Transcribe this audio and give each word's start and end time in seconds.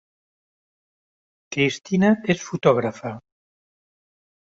Cristina 1.57 2.11
és 2.37 2.43
fotògrafa 2.49 3.17